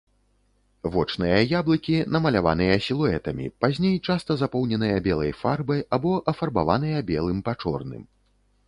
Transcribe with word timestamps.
Вочныя 0.93 1.35
яблыкі 1.59 1.97
намаляваныя 2.15 2.79
сілуэтамі, 2.87 3.45
пазней 3.67 3.95
часта 4.07 4.39
запоўненыя 4.43 4.97
белай 5.11 5.31
фарбай 5.45 5.87
або 5.99 6.11
афарбаваныя 6.35 7.09
белым 7.13 7.39
па 7.51 7.59
чорным. 7.63 8.03